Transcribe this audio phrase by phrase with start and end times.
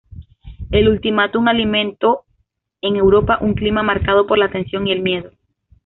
[0.71, 2.25] El ultimátum alimentó
[2.81, 5.29] en Europa un clima marcado por la tensión y el miedo.